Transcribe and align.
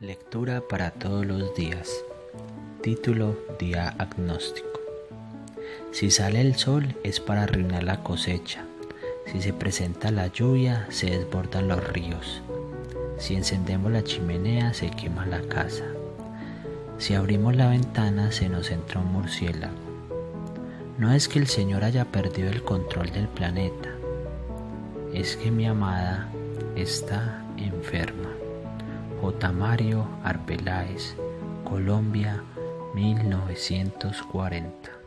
Lectura 0.00 0.60
para 0.60 0.92
todos 0.92 1.26
los 1.26 1.56
días. 1.56 2.04
Título 2.82 3.36
Día 3.58 3.88
Agnóstico. 3.98 4.78
Si 5.90 6.12
sale 6.12 6.40
el 6.40 6.54
sol 6.54 6.94
es 7.02 7.18
para 7.18 7.42
arruinar 7.42 7.82
la 7.82 8.04
cosecha. 8.04 8.64
Si 9.26 9.42
se 9.42 9.52
presenta 9.52 10.12
la 10.12 10.28
lluvia 10.28 10.86
se 10.90 11.06
desbordan 11.06 11.66
los 11.66 11.84
ríos. 11.88 12.42
Si 13.18 13.34
encendemos 13.34 13.90
la 13.90 14.04
chimenea 14.04 14.72
se 14.72 14.88
quema 14.88 15.26
la 15.26 15.40
casa. 15.40 15.86
Si 16.98 17.14
abrimos 17.14 17.56
la 17.56 17.68
ventana 17.68 18.30
se 18.30 18.48
nos 18.48 18.70
entra 18.70 19.00
un 19.00 19.12
murciélago. 19.12 19.74
No 20.96 21.12
es 21.12 21.26
que 21.26 21.40
el 21.40 21.48
Señor 21.48 21.82
haya 21.82 22.04
perdido 22.04 22.50
el 22.50 22.62
control 22.62 23.10
del 23.10 23.26
planeta. 23.26 23.90
Es 25.12 25.36
que 25.36 25.50
mi 25.50 25.66
amada 25.66 26.28
está 26.76 27.44
enferma. 27.56 28.27
J. 29.28 29.52
Mario 29.52 30.08
Arbeláez, 30.24 31.14
Colombia, 31.62 32.42
1940. 32.94 34.97